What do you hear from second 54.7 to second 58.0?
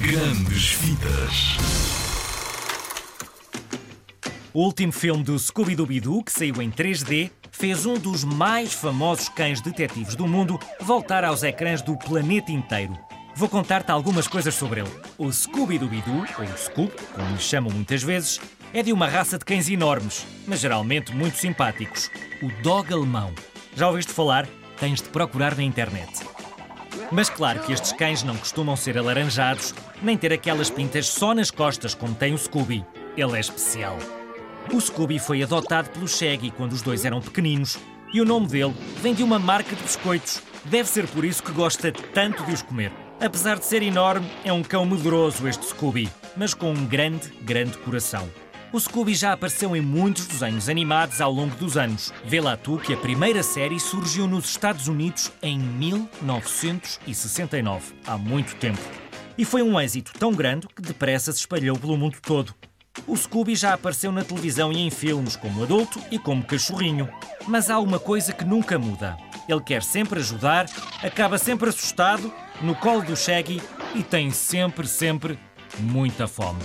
Unidos em 1969,